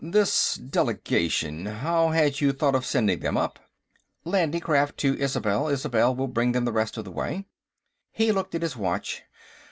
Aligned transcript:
"This 0.03 0.55
delegation; 0.55 1.67
how 1.67 2.09
had 2.09 2.41
you 2.41 2.53
thought 2.53 2.73
of 2.73 2.87
sending 2.87 3.19
them 3.19 3.37
up?" 3.37 3.59
"Landing 4.25 4.59
craft 4.61 4.97
to 5.01 5.13
Isobel; 5.15 5.67
Isobel 5.69 6.15
will 6.15 6.27
bring 6.27 6.53
them 6.53 6.65
the 6.65 6.71
rest 6.71 6.97
of 6.97 7.05
the 7.05 7.11
way." 7.11 7.45
He 8.11 8.31
looked 8.31 8.55
at 8.55 8.63
his 8.63 8.75
watch. 8.75 9.21